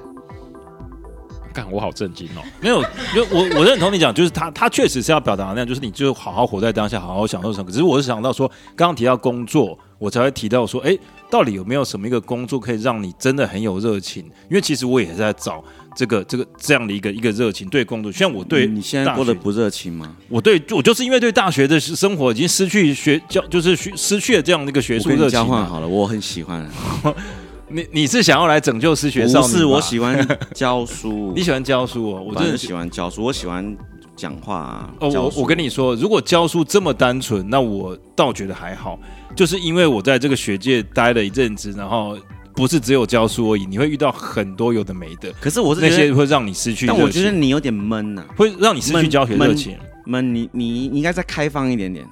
[1.53, 2.43] 干，我好震惊哦！
[2.61, 2.83] 没有，
[3.15, 7.71] 因为我我认同你讲，就是他他确实是要表达那样，就是你就好好活在当下，好好享受生活。
[7.71, 9.79] 只是我是想到说，刚刚提到工作。
[10.01, 10.97] 我才会提到说，哎，
[11.29, 14.25] 到底有没有什么一个工作可以让你真的很有热情？
[14.49, 15.63] 因为其实我也是在找
[15.95, 18.11] 这个、这个这样的一个一个热情对工作。
[18.11, 20.17] 像我对你现在过得不热情吗？
[20.31, 25.33] 我对我就是因为对大学的生活已经失去学教，就是失去了这样的一个学术热情。
[25.33, 26.67] 交换好了，我很喜欢。
[27.71, 29.53] 你你是想要来拯救失学少女？
[29.53, 31.33] 不是，我喜欢教书。
[31.37, 32.23] 你喜欢教书哦？
[32.29, 33.77] 我真的喜欢教书，我喜欢
[34.17, 34.95] 讲话啊。
[34.99, 38.99] 哦，我我跟你说，如果教书这么单纯，那我倒觉得还好。
[39.37, 42.19] 就是因为我在这个学界待了一阵子，然后
[42.55, 45.33] 不是只有教书而已，你会遇到很多有的没的。
[45.41, 49.79] 可是我是那些会让你失去，但我觉得你有点闷呐、啊，会让你失去教学热情。
[50.07, 52.05] 闷，你你你应该再开放一点点，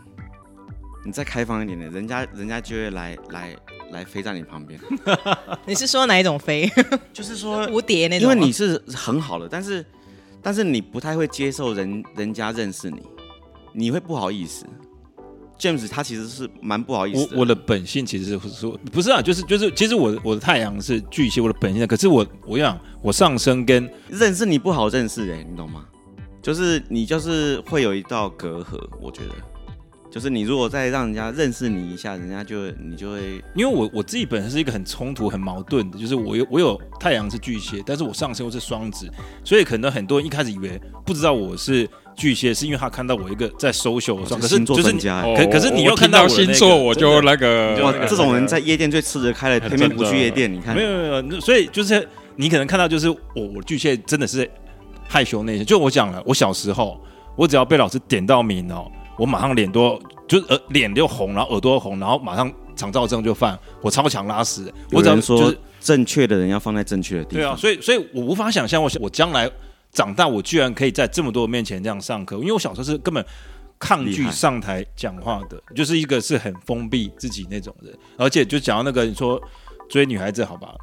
[1.04, 3.56] 你再开放一点点，人家人家就会来来
[3.90, 4.78] 来飞在你旁边。
[5.66, 6.70] 你是说哪一种飞？
[7.12, 8.30] 就是说蝴蝶那种。
[8.30, 9.84] 因为你是很好的，但是
[10.42, 13.02] 但是你不太会接受人人家认识你，
[13.72, 14.66] 你会不好意思。
[15.58, 17.32] James 他其实是蛮不好意思的。
[17.34, 21.84] 我我的本性其实是说不是啊，就是就是，其实我我的太阳是巨蟹，我的本性。
[21.84, 25.84] 可是我我想我上升跟认识你不好认识哎，你懂吗？
[26.40, 29.34] 就是你就是会有一道隔阂，我觉得，
[30.10, 39.10] 就是你如果再让人家认识你一下，人家就你就会，因为我我自己本身是一个很冲突、很矛盾的，就是我有我有太阳是巨蟹，但是我上升又是双子，
[39.44, 41.88] 所以可能很多人一开始以为不知道我是。
[42.18, 50.52] 巨蟹是因为他看到我一个在 social 上，可是就是可可是你又看到星座，我就那个这种人在夜店最吃得开的，偏偏不去夜店。
[50.52, 53.18] 你看，没有没有，所以就是你可能看到就是我
[53.54, 54.50] 我巨蟹真的是
[55.06, 55.64] 害羞内向。
[55.64, 57.00] 就我讲了，我小时候
[57.36, 64.72] 我只要被老师点到名哦，我马上脸都就是呃脸就红，然后耳朵红，然后马上肠燥症就犯，我超强拉屎。
[64.92, 67.40] 我只能说正确的人要放在正确的地方。
[67.40, 69.50] 对啊，所以所以我无法想象我我将来。
[69.90, 73.24] 长大，我居然可以在这么多人面前这样上课，因为我小时候是根本
[73.78, 79.40] 抗拒上台讲话的，就是一个是很封闭自己那种人，而且就讲到那个你说
[79.88, 80.74] 追女孩子好吧，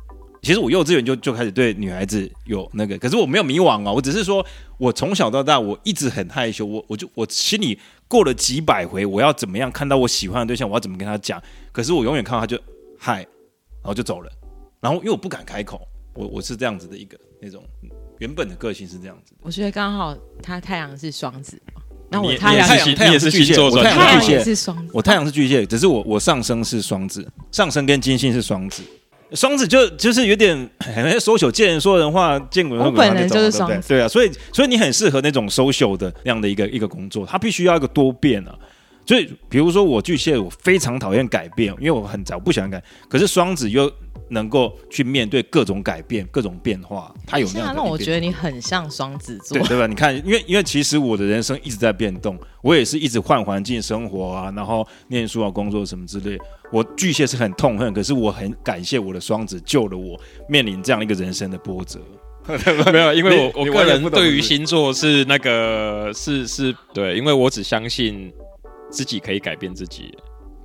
[0.45, 4.45] 其实我幼稚园就就开始对女孩子有那个，可是我没有迷惘啊，我只是说
[4.77, 12.59] 我从小到大我一直很害羞，我我就我心里过了几百回，我要怎么样看到我喜欢的对象，我要怎么跟他讲，可是我永远看到他就
[12.95, 13.21] 嗨，
[13.81, 14.31] 然后就走了，
[14.79, 15.81] 然后因为我不敢开口，
[16.13, 17.63] 我我是这样子的一个那种
[18.19, 19.39] 原本的个性是这样子的。
[19.41, 21.59] 我觉得刚好他太阳是双子，
[22.11, 28.83] 然后我太阳你也是太阳是巨蟹，我太太阳是巨蟹，是双子，我太阳是巨蟹，只是我我上升是双子，上升跟金星是双子。
[29.31, 38.55] 双子就就是有点 很 social，见人说人话，见鬼说鬼话那种，对不对啊，所以所以你很适合那种 social 的那样的一个一个工作，它必须要一个多变啊。
[39.07, 43.91] 所以比如说我巨蟹，我非常讨厌改变，因为我很早不喜欢改，可是双子又
[44.29, 47.75] 能够去面对各种改变、各种变化，他有那样的。
[47.75, 49.87] 让我觉得你很像双子座对，对吧？
[49.87, 56.37] 你看，因为因为其实我的人生一直在变动，我也是一直换环境生活啊，然后念书啊、工作什么之类。
[56.71, 61.99] 我巨蟹是很痛恨，可是我很感谢我的双子救了我面临这样一个人生的波折。
[62.91, 68.31] 没有，因为我我个人对于星座是那个是是对，因为我只相信
[68.91, 70.15] 自己可以改变自己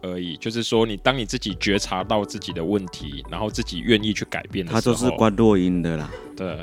[0.02, 0.36] 而已。
[0.36, 6.10] 就是说，你当你自己觉察到自己的问题，然后自己愿意去改变的时候，他都是关落音的啦。
[6.36, 6.56] 对。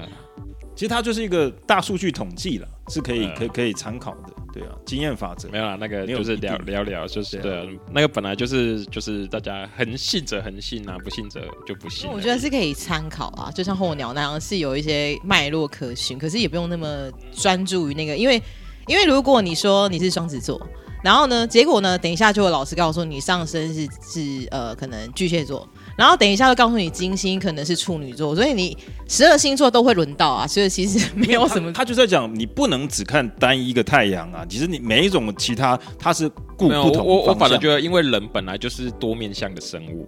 [0.75, 12.07] 其实它就是一个大数据统计了，是可以嗯可以可以参考的，对啊，经验法则没有啦，那个就是聊聊聊，就是对啊对啊，那个本来就是就是大家很信者恒信啊，不信者就不信。
[12.11, 18.39] 我觉得是可以参考啊，就像候鸟那样，是有一些脉络可循，可是也不用那么专注于那个，因为
[18.85, 20.61] 因为如果你说你是双子座，
[21.07, 25.65] 然后呢，结果呢，等一下就有老师告诉你上升是是呃可能巨蟹座，
[25.97, 31.77] 然后等一下又告诉你金星可能是处女座，所以你十二星座都会轮到啊，所以其实没有什么他。
[31.77, 40.05] 他就在讲，你不能只看单一个太阳啊，其实你每一种其他它是顾没有不同我我反而觉得，因为人本来就是多面向的生物。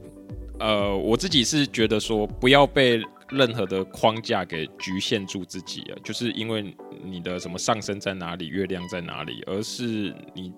[0.60, 10.52] 呃，我自己是觉得说，不要被任何的框架给局限住自己啊，就是因为你的什么上升在哪里，月亮在哪里，而是你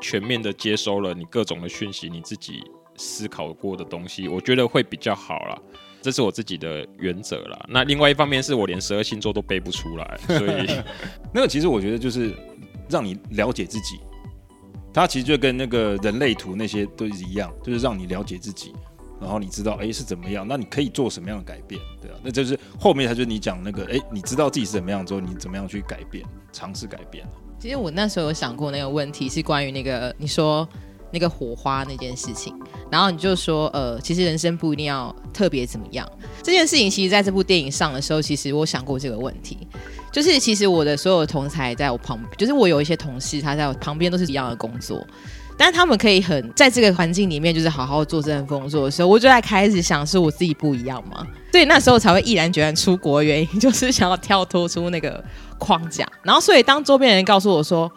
[0.00, 2.62] 全面的接收了你各种的讯息，你自己
[2.96, 5.60] 思考过的东西，我觉得会比较好啦。
[6.02, 7.66] 这是我自己的原则啦。
[7.66, 10.66] 那另外一方面是我连十二星座都背不出来， 所以
[11.32, 12.34] 那个其实我觉得就是
[12.90, 13.98] 让你了解自己，
[14.92, 18.74] 它其实就跟那个人类图那些都是一样，就是让你了解自己，
[19.18, 27.26] 然后你知道哎是怎么样，那你可以做什么样的改变，对啊，那就是后面他就是你讲那个哎，你知道自己是怎么样之后，你怎么样去改变，尝试改变。
[27.64, 30.68] 其实我那时候有想过那个问题，是关于那个你说
[31.10, 32.54] 那个火花那件事情，
[32.90, 36.06] 然后你就说，呃，其实人生不一定要特别怎么样。
[36.42, 39.66] 这件事情其实在这部电影上的时候，其实我想过这个问题，
[40.12, 45.02] 就是其实我的所有同才在我旁，就是我有一些同事，他在我旁边都是一样的工作，
[45.56, 51.26] 但他们可以很在这个环境里面，就是好好做这份工作的时候，我就在开始想，是我自己不一样吗？
[51.52, 55.22] 所以那时候才会毅然决然出国原因，就是想要跳脱出那个
[55.58, 56.06] 框架。
[56.22, 57.90] 然后，所以当周边人告诉我说：“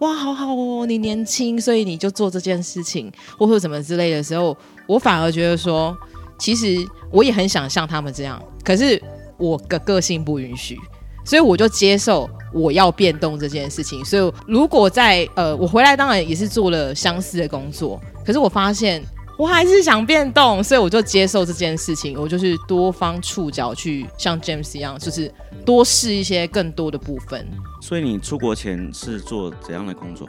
[0.00, 4.56] 哇，好好哦，你年轻，所以你就做这件事情，或者什么之类的时候，
[4.88, 5.96] 我反而觉得说，
[6.36, 9.00] 其实我也很想像他们这样，可是
[9.38, 10.76] 我的个性不允许，
[11.24, 14.04] 所以我就接受我要变动这件事情。
[14.04, 19.02] 所以如果在呃，我回来当然也是做了相似的工作，可是我发现。
[19.38, 22.20] 我还是想变动，所以我就接受这件事情。
[22.20, 25.32] 我就是多方触角去像 James 一样，就是
[25.64, 27.44] 多试一些更多的部分。
[27.80, 30.28] 所以你出国前是做怎样的工作？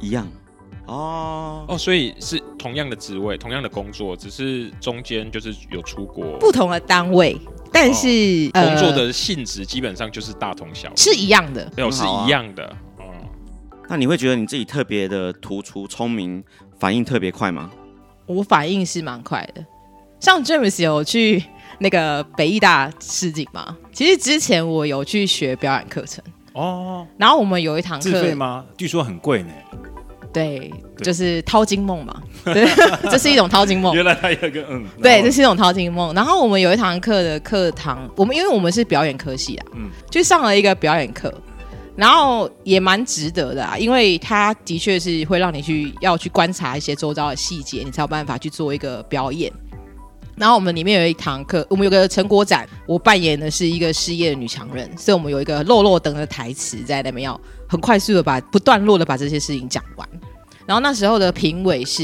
[0.00, 0.26] 一样
[0.86, 7.40] 哦哦，所以是同样的职位，同样的工作，只是中间就是有出国，不同的单位，
[7.72, 12.64] 但是、呃、工作的性质基本上就是大同小异，是一样的，没有是一样的。
[12.98, 13.04] 哦，
[13.88, 16.44] 那你会觉得你自己特别的突出、聪明、
[16.78, 17.70] 反应特别快吗？
[18.26, 19.64] 我反应是蛮快的。
[20.20, 21.42] 像 James 有去
[21.80, 23.76] 那个北艺大试镜嘛？
[23.92, 28.64] 其实之前我有去学表演课程，哦，然后我们有一堂课自费吗？
[28.76, 29.52] 据说很贵呢。
[30.32, 30.58] 对，
[30.96, 32.66] 对就是掏金梦嘛， 对，
[33.10, 33.94] 这是一种掏金梦。
[33.94, 36.14] 原来他有个嗯，对，这是一种掏金梦。
[36.14, 41.32] 然后我们有一堂课的课堂，我们因为我们是表演科系啊，嗯嗯，就上了一个表演课，
[41.96, 49.52] 然后也蛮值得的啊，因为它的确是会让你去要去观察一些周遭的细节，你才有办法去做一个表演。
[50.42, 60.08] 然后我们里面有一堂课，我们有个成果展，我扮演的是一个失业的女强人，所以我们有一个落落等的台词在那边，要很快速的把不断落的把这些事情讲完。
[60.66, 62.02] 然后那时候的评委是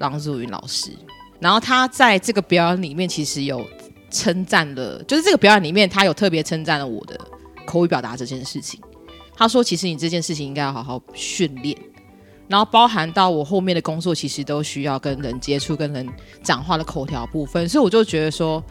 [0.00, 0.90] 郎祖筠老师，
[1.38, 3.64] 然后他在这个表演里面其实有
[4.10, 7.16] 称赞了，就是这个表演里面他有特别称赞了我的
[7.64, 8.80] 口语表达这件事情。
[9.36, 11.78] 他说：“其实你这件事情应该要好好训练。”
[12.48, 16.08] 然后包含到我后面的工作，其实都需要跟人接触、跟人
[16.42, 18.62] 讲话的口条部分，所以我就觉得说，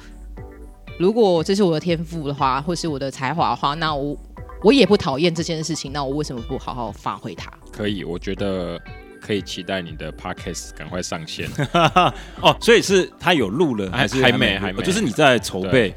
[0.97, 4.17] 如果这是我的天赋的话，或是我的才华的话，那我
[4.63, 7.51] 我也不讨厌这件事情，那我为什么不好好发挥它？
[7.71, 8.79] 可以，我觉得
[9.21, 11.47] 可以期待你的 podcast 赶快上线。
[12.41, 14.57] 哦，所以是他有录了还是还没？
[14.57, 15.93] 还没，就是你在筹备。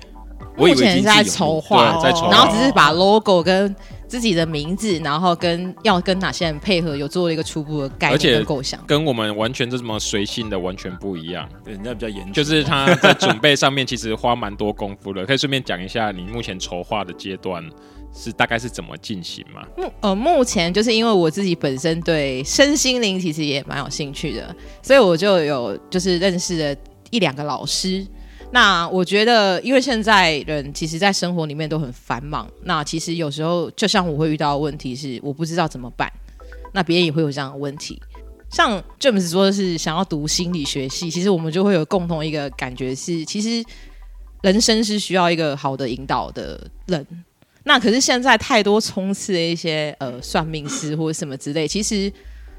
[0.57, 3.74] 我以为是在筹划，在筹，然后只是把 logo 跟
[4.11, 11.49] 自己的名字，然后跟要跟哪些人配合，有做了一个初步的概念跟构想，跟我们完全这么随性的完全不一样。
[11.65, 15.25] 对，人家比较严，就是他在准备上面其实花蛮多功夫的。
[15.25, 17.65] 可以顺便讲一下，你目前筹划的阶段
[18.13, 19.63] 是大概是怎么进行吗？
[19.79, 24.53] 目呃，目前就是因为我自己本身对身心灵其实也蛮有兴趣的，
[24.83, 26.77] 所以我就有就是认识了
[27.11, 28.05] 一两个老师。
[28.53, 32.51] 那我觉得，因为现在人其实，在生活里面都很繁忙。
[32.65, 36.13] 那其实有时候，就像我会遇到的问题是，我不知道怎么办。
[36.73, 38.01] 那别人也会有这样的问题。
[38.51, 43.65] 像 James 说的是想要读心理学系，其实我们就会有共同一个感觉是，其实
[44.43, 47.07] 人生是需要一个好的引导的人。
[47.63, 52.13] 那可是现在太多冲刺的一些呃算命师或者什么之类，其实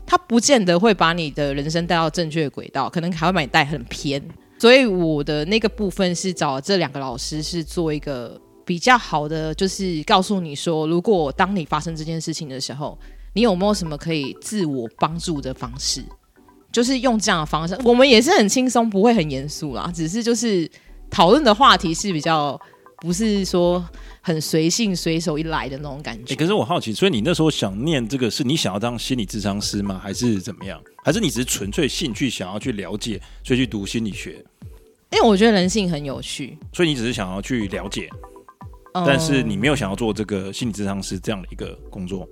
[0.05, 4.23] 他不见得会把你的人生带到正确的轨道，可能还会把你带很偏。
[4.61, 12.95] 所以我的那个部分是找这两个老师，是做一个比较好的，就是告诉你说，如果当你发生这件事情的时候，
[13.33, 16.03] 你有没有什么可以自我帮助的方式？
[16.71, 20.69] 就是用这样的方式，我们也是很轻松，不会很严肃啦，只是就是
[21.09, 22.55] 讨论的话题是比较
[22.97, 23.83] 不是说
[24.21, 26.35] 很随性随手一来的那种感觉。
[26.35, 29.99] 可是我好奇，所以你那时候想念这个，是你想要当心理智商师吗？
[29.99, 30.79] 还是怎么样？
[31.03, 34.45] 还是你只是纯粹兴趣想要去了解，所以去读心理学？
[35.11, 38.09] 因为我觉得人性很有趣，所以你只是想要去了解，
[38.93, 42.27] 嗯、但是你没有想要做这个心理咨商师这样的一个工作。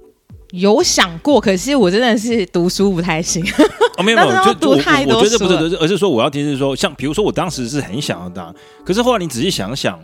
[0.51, 3.45] 有想过，可是我真的是读书不太行。
[3.97, 5.19] 哦，没有 没有，就读太多书。
[5.19, 9.99] 我觉得不是，而是说我要提示说，像比如说我当时是很想要当，可是后来你仔细想想，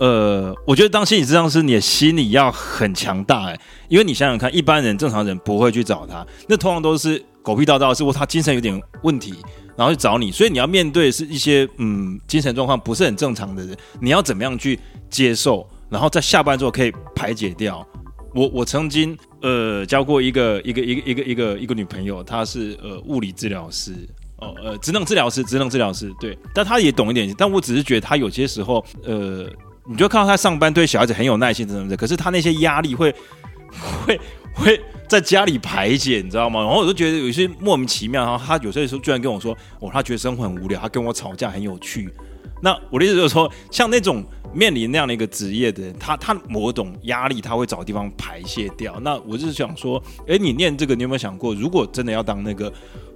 [0.00, 9.34] 呃，我觉得当心理咨商师，你的心理要很强大哎，因为你想想看，一般人正常人不会去找他，那通常都是狗屁道道，是或他精神有点问题。
[9.76, 14.78] 然后去找你，所以你要面对是一些嗯精神状况不是很正常的人，你要怎么样去
[15.10, 17.86] 接受，然后在下班之后可以排解掉。
[18.34, 23.92] 我我曾经呃交过一个一个一个一个一个一个女朋友，她是呃物理治疗师
[24.38, 29.46] 哦呃职能治疗师职能治疗师对，但她也懂一点，但我只是觉得她有些时候呃
[29.88, 33.14] 你就看到她上班对小孩子很有耐心什么的，可是她那些压力会
[34.04, 34.20] 会。
[34.56, 36.60] 会在家里排解，你知道吗？
[36.60, 38.24] 然后我就觉得有些莫名其妙。
[38.24, 42.10] 然后他有些时候居然跟我说：“哦，他觉得生活很无聊，他跟我吵架很有趣。”
[42.62, 44.24] 那我的意思就是说，像那种
[44.54, 48.98] 面临那样的一个职业的人，他他某种压力，他会找地方排泄掉。
[49.00, 52.72] 那我就是想说，哎，你念这个，你有没有想过，如果真的要当那个，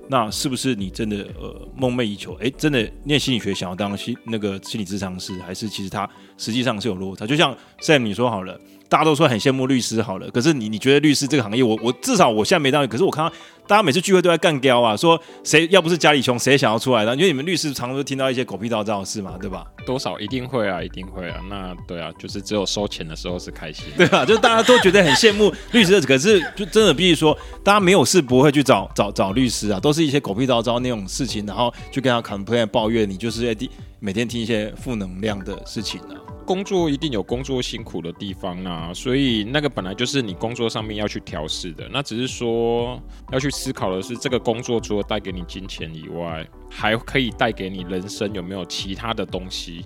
[0.09, 2.34] 那是不是你真的呃梦寐以求？
[2.34, 7.26] 哎，真的念心理学想要当心那个心理咨商师，还是其实他实际上是有落差？
[7.26, 8.61] 就像 Sam 你说好了。
[8.89, 13.30] 大家都说很羡慕律师，好了，可是你你觉得律师这个行业，我我至少我现在没当，可是我看到
[13.66, 17.14] 大家每次聚会都在干譙啊，说谁要不是家里穷，谁想要出来的？
[17.14, 19.66] 因为你们律师常常都听到一些狗屁倒灶的事嘛，对吧？
[19.84, 21.39] 多少一定会啊，一定会啊。
[21.51, 24.24] 那对啊，就是只有收钱的时候是开心，对吧？
[24.24, 33.68] 就大家都觉得很羡慕律师，可是就真的必须说，大家没有事不会去找找找律师啊，都是一些狗屁倒灶那种事情，然后去跟他 complain 抱怨，你就是在
[34.01, 36.38] 每天听一些负能量的事情啊。
[36.49, 41.86] 工作一定有工作辛苦的地方啊，所以那个本来就是你工作上面要去调试的。
[41.92, 42.99] 那只是说
[43.30, 49.84] 要去思考的是，这个工作除了带给你金钱以外，还可以带给你人生有没有其他的东西？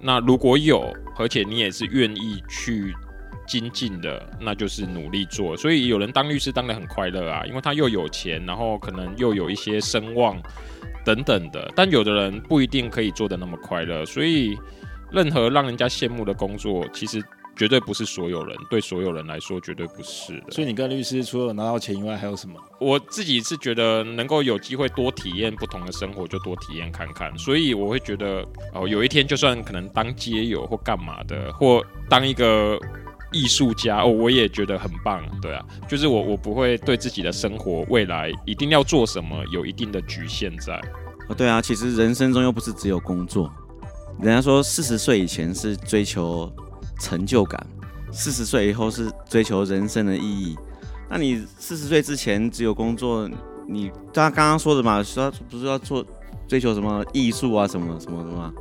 [0.00, 2.92] 那如果有，而且你也是愿意去
[3.46, 5.56] 精进的，那就是努力做。
[5.56, 10.36] 所以有人当律师当得很快乐啊，因为他又有钱，然后可能又有一些声望
[11.04, 11.70] 等等的。
[11.76, 14.58] 但有的人不一定可以做得那么快乐，所以。
[15.12, 17.22] 任何让人家羡慕的工作，其实
[17.54, 20.50] 绝对不是所有人，对所有人来说绝对不是的。
[20.50, 22.58] 所以你跟律师除了拿到钱以外，还有什么？
[22.80, 27.36] 我自己是觉得能够有机会多体验不同的生活，就多体验看看。
[27.36, 28.42] 所以我会觉得，
[28.72, 32.78] 哦，有一天就算可能当街友或干嘛的，或当一个
[33.32, 35.22] 艺术家，哦，我也觉得很棒。
[35.42, 40.80] 对啊，就是我我不会对自己的生活未来一定要做什么有一定的局限在。
[41.28, 43.52] 哦，对啊，其实人生中又不是只有工作。
[44.20, 46.50] 人家说四十岁以前是追求
[47.00, 47.66] 成就感，
[48.12, 50.56] 四十岁以后是追求人生的意义。
[51.08, 53.28] 那你四十岁之前只有工作，
[53.66, 56.04] 你他刚刚说的嘛，说不是要做
[56.46, 58.52] 追求什么艺术啊，什么什么什么？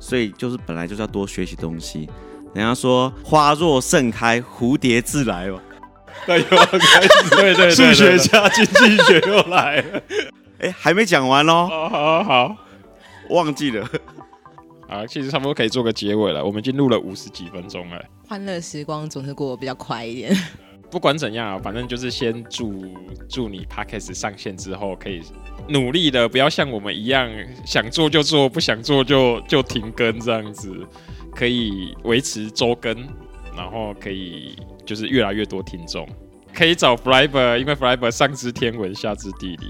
[0.00, 2.08] 所以就是本来就是要多学习东西。
[2.54, 5.60] 人家说花若盛开，蝴蝶自来嘛。
[6.26, 10.02] 对，又开始对对，数学家经济学又来了。
[10.58, 11.68] 哎，还没讲完哦。
[11.70, 12.56] 好好好，
[13.30, 13.88] 忘记了。
[14.88, 16.44] 啊，其实差不多可以做个结尾了。
[16.44, 20.34] 我们已经录了五十几分钟了，欢乐时光总是过得比较快一点。
[20.90, 22.82] 不管怎样啊，反正就是先祝
[23.28, 25.20] 祝你 Podcast 上线之后，可以
[25.68, 27.30] 努力的，不要像我们一样
[27.66, 30.74] 想做就做，不想做就就停更这样子，
[31.36, 32.96] 可以维持周更，
[33.54, 36.08] 然后可以就是越来越多听众，
[36.54, 39.66] 可以找 Flyber，因为 Flyber 上知天文下知地理，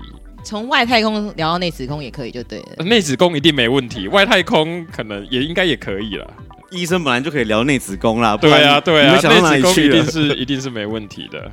[0.49, 6.27] 从外太空聊到内子宫也可以就对了，内子宫一定没问题，外太空可能也应该也可以了。
[6.71, 11.53] 医生本来就可以聊内子宫啦，对啊，对啊，内子宫一定是 一定是没问题的，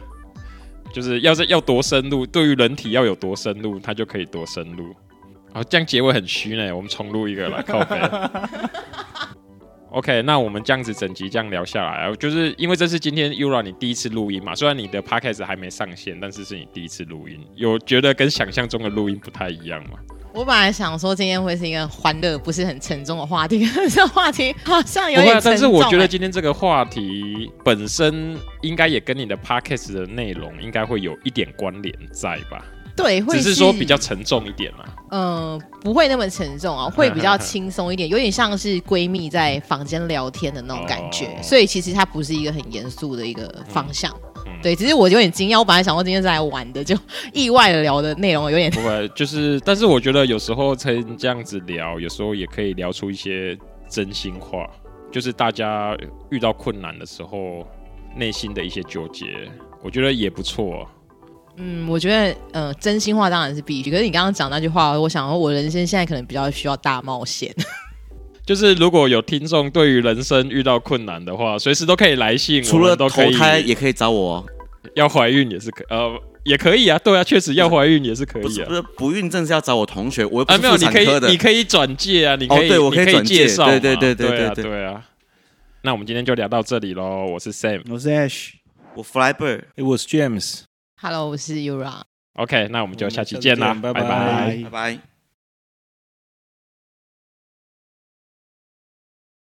[0.94, 4.96] 就是要是要多深入，对于人体要有多深入，它就可以多深入。
[5.52, 8.00] 好，这样结尾很虚呢，我们重录一个来靠北。
[9.96, 19.92] OK，那我们这样子整集这样聊下来，就是因为这是今天 Yura 你第一次录音嘛，虽然你的 Podcast 还没上线，但是是你第一次录音，有觉得跟想象中的录音不太一样吗？
[20.34, 25.52] 我本来想说今天会是一个欢乐，不是很沉重的话题，这话题好像有点沉重。
[25.52, 32.66] 但是我觉得今天这个话题本身应该也跟你的 podcast 的内容应该会有一点关联在吧？
[32.96, 34.86] 对，会是只是说比较沉重一点嘛。
[35.12, 41.26] 嗯、呃，不会那么沉重啊，会比较轻松一点，有点像是闺蜜在房间聊天的那种感觉。
[41.26, 44.12] 哦、所以其实它不是一个很严肃的一个方向。
[44.48, 46.98] 嗯对，只是我有点惊讶，我本来想说今天是来玩的，就
[47.34, 53.56] 意外的聊的内容有点不会，就是，但是我觉得有时候曾这样子聊，有时候也可以聊出一些
[53.88, 54.68] 真心话，
[55.12, 55.96] 就是大家
[56.32, 57.68] 遇到困难的时候
[58.16, 59.26] 内心的一些纠结，
[59.84, 60.88] 我觉得也不错。
[61.58, 67.54] 嗯，我觉得呃，真心话当然是必须，可是你刚刚讲那句话，我想说我人生现在可能比较需要大冒险。
[68.46, 74.46] 就是如果有听众对于人生遇到困难的话，随时都可以来信，除了投胎也可以找我。
[74.94, 78.66] 要怀孕也是可，呃，也可以啊，对啊，确实要怀孕也是可以啊。
[78.68, 85.04] 不是不孕症是要找我同学，我啊没有，你可以你可以转介啊，你可以、哦、对我可以转介绍，对对对对对对对啊。
[85.82, 88.50] 那我们今天就聊到这里喽，我是 Sam，我是 Ash，
[88.94, 90.08] 我 Flybird，我是
[90.98, 92.02] hello 我是 yura
[92.34, 94.64] ok 那我们就下期见啦拜拜。
[94.64, 95.15] 拜拜。